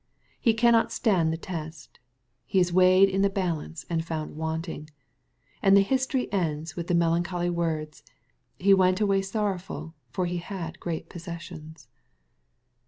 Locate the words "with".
6.75-6.87